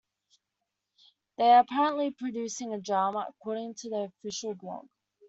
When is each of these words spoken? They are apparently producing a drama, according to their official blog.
They 1.37 1.47
are 1.51 1.59
apparently 1.59 2.09
producing 2.09 2.73
a 2.73 2.81
drama, 2.81 3.27
according 3.29 3.75
to 3.81 3.89
their 3.91 4.05
official 4.05 4.55
blog. 4.55 4.87